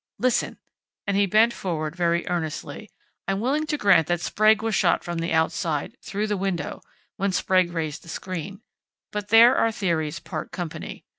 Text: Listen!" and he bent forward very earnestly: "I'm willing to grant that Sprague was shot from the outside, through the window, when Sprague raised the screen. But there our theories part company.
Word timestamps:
Listen!" 0.17 0.57
and 1.05 1.15
he 1.15 1.27
bent 1.27 1.53
forward 1.53 1.95
very 1.95 2.27
earnestly: 2.27 2.89
"I'm 3.27 3.39
willing 3.39 3.67
to 3.67 3.77
grant 3.77 4.07
that 4.07 4.19
Sprague 4.19 4.63
was 4.63 4.73
shot 4.73 5.03
from 5.03 5.19
the 5.19 5.31
outside, 5.31 5.95
through 6.01 6.25
the 6.25 6.37
window, 6.41 6.81
when 7.17 7.31
Sprague 7.31 7.71
raised 7.71 8.01
the 8.01 8.09
screen. 8.09 8.63
But 9.11 9.27
there 9.27 9.55
our 9.55 9.71
theories 9.71 10.19
part 10.19 10.51
company. 10.51 11.05